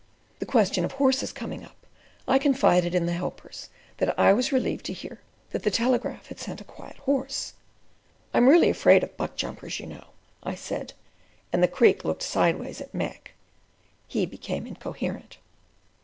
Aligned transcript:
The 0.39 0.47
question 0.47 0.83
of 0.83 0.93
horses 0.93 1.31
coming 1.31 1.63
up, 1.63 1.85
I 2.27 2.39
confided 2.39 2.95
in 2.95 3.05
the 3.05 3.11
helpers, 3.13 3.69
that 3.97 4.17
I 4.17 4.33
was 4.33 4.51
relieved 4.51 4.83
to 4.85 4.93
hear 4.93 5.19
that 5.51 5.61
the 5.61 5.69
Telegraph 5.69 6.25
had 6.25 6.39
sent 6.39 6.59
a 6.59 6.63
quiet 6.63 6.97
horse. 6.97 7.53
"I 8.33 8.37
am 8.39 8.49
really 8.49 8.71
afraid 8.71 9.03
of 9.03 9.15
buck 9.15 9.35
jumpers, 9.35 9.79
you 9.79 9.85
know," 9.85 10.07
I 10.41 10.55
said, 10.55 10.93
and 11.53 11.61
the 11.61 11.67
Creek 11.67 12.03
looking 12.03 12.21
sideways 12.25 12.81
at 12.81 12.95
Mac, 12.95 13.33
he 14.07 14.25
became 14.25 14.65
incoherent. 14.65 15.37